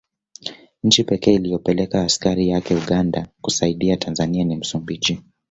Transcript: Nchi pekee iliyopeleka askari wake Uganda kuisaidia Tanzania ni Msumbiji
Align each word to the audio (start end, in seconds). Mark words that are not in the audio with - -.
Nchi 0.83 1.03
pekee 1.03 1.33
iliyopeleka 1.33 2.01
askari 2.01 2.53
wake 2.53 2.75
Uganda 2.75 3.27
kuisaidia 3.41 3.97
Tanzania 3.97 4.43
ni 4.43 4.55
Msumbiji 4.55 5.21